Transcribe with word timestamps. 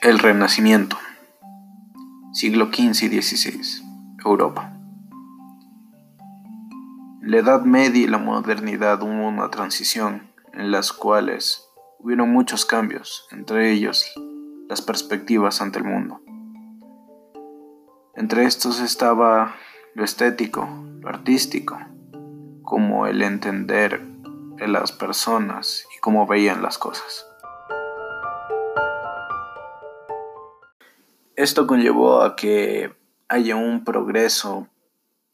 El 0.00 0.20
Renacimiento. 0.20 0.96
Siglo 2.32 2.66
XV 2.66 3.12
y 3.12 3.20
XVI. 3.20 3.84
Europa. 4.24 4.72
En 7.20 7.32
la 7.32 7.38
Edad 7.38 7.62
Media 7.62 8.04
y 8.04 8.06
la 8.06 8.18
modernidad 8.18 9.02
hubo 9.02 9.26
una 9.26 9.50
transición 9.50 10.30
en 10.52 10.70
las 10.70 10.92
cuales 10.92 11.68
hubieron 11.98 12.32
muchos 12.32 12.64
cambios, 12.64 13.26
entre 13.32 13.72
ellos 13.72 14.06
las 14.68 14.82
perspectivas 14.82 15.60
ante 15.60 15.80
el 15.80 15.84
mundo. 15.84 16.22
Entre 18.14 18.44
estos 18.44 18.78
estaba 18.78 19.56
lo 19.94 20.04
estético, 20.04 20.68
lo 21.00 21.08
artístico, 21.08 21.76
como 22.62 23.08
el 23.08 23.20
entender 23.20 24.00
de 24.58 24.68
las 24.68 24.92
personas 24.92 25.88
y 25.96 25.98
cómo 25.98 26.28
veían 26.28 26.62
las 26.62 26.78
cosas. 26.78 27.26
Esto 31.38 31.68
conllevó 31.68 32.22
a 32.22 32.34
que 32.34 32.92
haya 33.28 33.54
un 33.54 33.84
progreso 33.84 34.66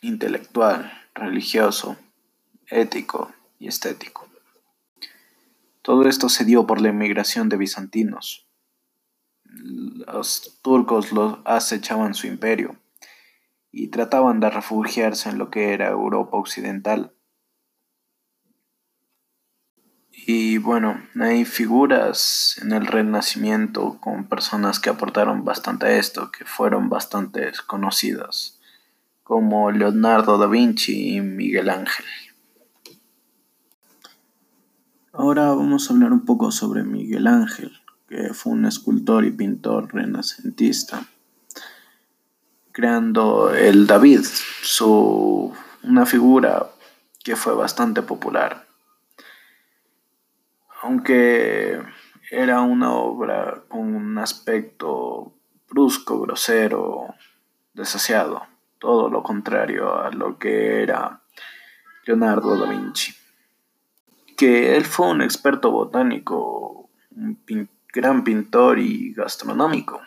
intelectual, 0.00 0.92
religioso, 1.14 1.96
ético 2.66 3.30
y 3.60 3.68
estético. 3.68 4.26
Todo 5.80 6.08
esto 6.08 6.28
se 6.28 6.44
dio 6.44 6.66
por 6.66 6.80
la 6.80 6.88
inmigración 6.88 7.48
de 7.48 7.56
bizantinos. 7.56 8.48
Los 9.44 10.58
turcos 10.60 11.12
los 11.12 11.38
acechaban 11.44 12.14
su 12.14 12.26
imperio 12.26 12.74
y 13.70 13.86
trataban 13.86 14.40
de 14.40 14.50
refugiarse 14.50 15.28
en 15.28 15.38
lo 15.38 15.50
que 15.50 15.72
era 15.72 15.90
Europa 15.90 16.36
occidental 16.36 17.14
y 20.14 20.58
bueno, 20.58 21.02
hay 21.18 21.44
figuras 21.44 22.58
en 22.62 22.72
el 22.72 22.86
Renacimiento 22.86 23.98
con 23.98 24.24
personas 24.24 24.78
que 24.78 24.90
aportaron 24.90 25.44
bastante 25.44 25.86
a 25.86 25.98
esto, 25.98 26.30
que 26.30 26.44
fueron 26.44 26.88
bastante 26.88 27.50
conocidas, 27.66 28.60
como 29.24 29.70
Leonardo 29.70 30.36
da 30.36 30.46
Vinci 30.46 31.16
y 31.16 31.20
Miguel 31.20 31.70
Ángel. 31.70 32.04
Ahora 35.12 35.48
vamos 35.48 35.90
a 35.90 35.94
hablar 35.94 36.12
un 36.12 36.24
poco 36.24 36.52
sobre 36.52 36.84
Miguel 36.84 37.26
Ángel, 37.26 37.72
que 38.08 38.32
fue 38.34 38.52
un 38.52 38.66
escultor 38.66 39.24
y 39.24 39.30
pintor 39.30 39.92
renacentista, 39.92 41.04
creando 42.70 43.54
el 43.54 43.86
David, 43.86 44.20
su, 44.62 45.52
una 45.82 46.06
figura 46.06 46.70
que 47.24 47.34
fue 47.34 47.54
bastante 47.54 48.02
popular 48.02 48.71
aunque 50.82 51.80
era 52.30 52.60
una 52.60 52.92
obra 52.92 53.62
con 53.68 53.94
un 53.94 54.18
aspecto 54.18 55.32
brusco, 55.68 56.20
grosero, 56.20 57.14
desasiado, 57.72 58.42
todo 58.78 59.08
lo 59.08 59.22
contrario 59.22 59.94
a 59.94 60.10
lo 60.10 60.38
que 60.38 60.82
era 60.82 61.22
Leonardo 62.04 62.58
da 62.58 62.68
Vinci. 62.68 63.14
Que 64.36 64.76
él 64.76 64.84
fue 64.84 65.08
un 65.08 65.22
experto 65.22 65.70
botánico, 65.70 66.90
un 67.14 67.38
gran 67.92 68.24
pintor 68.24 68.80
y 68.80 69.12
gastronómico, 69.14 70.00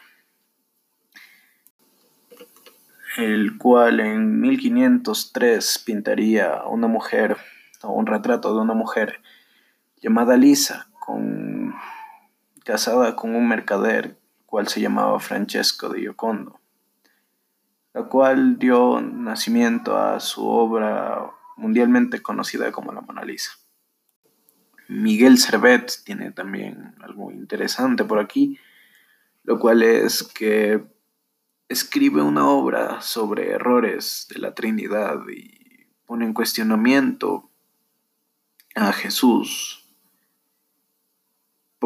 el 3.16 3.58
cual 3.58 4.02
en 4.02 4.42
1503 4.42 5.84
pintaría 5.86 6.64
una 6.66 6.88
mujer, 6.88 7.38
o 7.82 7.94
un 7.94 8.08
retrato 8.08 8.54
de 8.54 8.62
una 8.62 8.74
mujer 8.74 9.22
llamada 10.06 10.38
Lisa, 10.38 10.88
casada 12.64 13.16
con 13.16 13.36
un 13.36 13.48
mercader, 13.48 14.20
cual 14.46 14.68
se 14.68 14.80
llamaba 14.80 15.20
Francesco 15.20 15.90
de 15.90 16.02
Giocondo, 16.02 16.60
la 17.92 18.04
cual 18.04 18.60
dio 18.60 19.02
nacimiento 19.02 19.98
a 19.98 20.20
su 20.20 20.48
obra 20.48 21.32
mundialmente 21.58 22.22
conocida 22.22 22.72
como 22.72 22.94
la 22.94 23.02
Mona 23.02 23.26
Lisa. 23.26 23.54
Miguel 24.90 25.40
Servet 25.40 25.92
tiene 26.06 26.32
también 26.32 26.94
algo 27.02 27.32
interesante 27.32 28.04
por 28.04 28.20
aquí, 28.20 28.60
lo 29.44 29.58
cual 29.58 29.82
es 29.82 30.22
que 30.22 30.84
escribe 31.68 32.22
una 32.22 32.48
obra 32.48 33.02
sobre 33.02 33.50
errores 33.50 34.28
de 34.30 34.38
la 34.40 34.54
Trinidad 34.54 35.20
y 35.36 35.88
pone 36.06 36.26
en 36.26 36.34
cuestionamiento 36.34 37.50
a 38.76 38.94
Jesús 38.94 39.82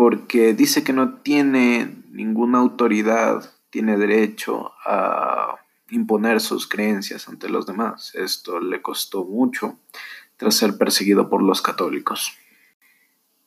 porque 0.09 0.55
dice 0.55 0.83
que 0.83 0.91
no 0.91 1.19
tiene 1.19 2.01
ninguna 2.09 2.57
autoridad, 2.57 3.53
tiene 3.69 3.95
derecho 3.95 4.71
a 4.83 5.59
imponer 5.91 6.41
sus 6.41 6.67
creencias 6.67 7.29
ante 7.29 7.47
los 7.47 7.67
demás. 7.67 8.15
Esto 8.15 8.59
le 8.59 8.81
costó 8.81 9.23
mucho 9.23 9.77
tras 10.35 10.55
ser 10.55 10.79
perseguido 10.79 11.29
por 11.29 11.43
los 11.43 11.61
católicos. 11.61 12.33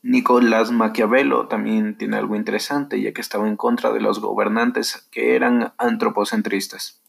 Nicolás 0.02 0.70
Maquiavelo 0.70 1.48
también 1.48 1.98
tiene 1.98 2.16
algo 2.16 2.36
interesante, 2.36 3.02
ya 3.02 3.12
que 3.12 3.22
estaba 3.22 3.48
en 3.48 3.56
contra 3.56 3.90
de 3.90 3.98
los 3.98 4.20
gobernantes 4.20 5.08
que 5.10 5.34
eran 5.34 5.72
antropocentristas. 5.78 7.01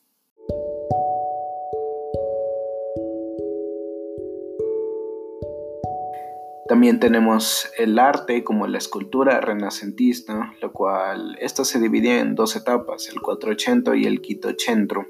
También 6.74 7.00
tenemos 7.00 7.70
el 7.78 8.00
arte 8.00 8.44
como 8.44 8.66
la 8.66 8.80
escultura 8.80 9.40
renacentista, 9.40 10.56
lo 10.60 10.74
cual 10.74 11.38
esta 11.40 11.66
se 11.66 11.80
dividía 11.80 12.20
en 12.20 12.34
dos 12.34 12.56
etapas, 12.56 13.10
el 13.10 13.22
480 13.22 13.96
y 13.96 14.06
el 14.06 14.22
Quitocentro. 14.22 15.06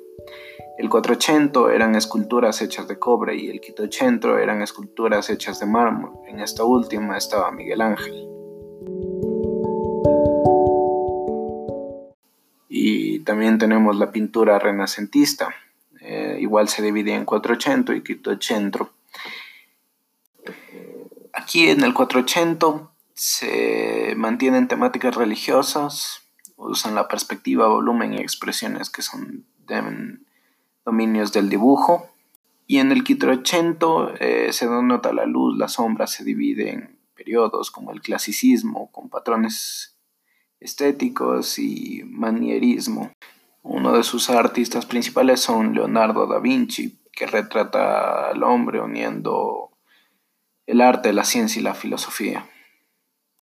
El 0.77 0.89
480 0.89 1.73
eran 1.73 1.95
esculturas 1.95 2.61
hechas 2.61 2.89
de 2.89 2.99
cobre 2.99 3.37
y 3.37 3.47
el 3.47 3.61
Quitocentro 3.61 4.39
eran 4.39 4.61
esculturas 4.61 5.29
hechas 5.29 5.61
de 5.61 5.65
mármol. 5.65 6.11
En 6.27 6.41
esta 6.41 6.65
última 6.65 7.17
estaba 7.17 7.49
Miguel 7.53 7.79
Ángel. 7.79 8.27
Y 12.67 13.19
también 13.19 13.57
tenemos 13.57 13.95
la 13.95 14.11
pintura 14.11 14.59
renacentista. 14.59 15.55
Eh, 16.01 16.39
igual 16.41 16.67
se 16.67 16.81
dividía 16.81 17.15
en 17.15 17.23
480 17.23 17.95
y 17.95 18.01
Quitocentro. 18.03 18.89
Aquí 21.43 21.69
en 21.69 21.83
el 21.83 21.93
480 21.93 22.89
se 23.13 24.13
mantienen 24.15 24.69
temáticas 24.69 25.13
religiosas, 25.13 26.21
usan 26.55 26.95
la 26.95 27.09
perspectiva, 27.09 27.67
volumen 27.67 28.13
y 28.13 28.21
expresiones 28.21 28.89
que 28.89 29.01
son 29.01 29.45
dominios 30.85 31.33
del 31.33 31.49
dibujo. 31.49 32.07
Y 32.65 32.77
en 32.77 32.93
el 32.93 33.03
480 33.03 33.85
eh, 34.21 34.53
se 34.53 34.69
denota 34.69 35.11
la 35.11 35.25
luz, 35.25 35.57
la 35.57 35.67
sombra, 35.67 36.07
se 36.07 36.23
divide 36.23 36.69
en 36.71 36.97
periodos 37.13 37.71
como 37.71 37.91
el 37.91 37.99
clasicismo, 37.99 38.89
con 38.93 39.09
patrones 39.09 39.97
estéticos 40.61 41.59
y 41.59 42.03
manierismo. 42.05 43.11
Uno 43.63 43.91
de 43.91 44.03
sus 44.03 44.29
artistas 44.29 44.85
principales 44.85 45.41
son 45.41 45.73
Leonardo 45.73 46.25
da 46.25 46.39
Vinci, 46.39 47.01
que 47.11 47.27
retrata 47.27 48.29
al 48.29 48.43
hombre 48.43 48.79
uniendo 48.79 49.72
el 50.65 50.81
arte, 50.81 51.13
la 51.13 51.25
ciencia 51.25 51.59
y 51.59 51.63
la 51.63 51.73
filosofía. 51.73 52.49